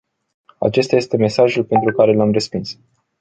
Acesta 0.57 0.95
este 0.95 1.17
motivul 1.17 1.63
pentru 1.63 1.91
care 1.95 2.15
le-am 2.15 2.31
respins. 2.31 2.77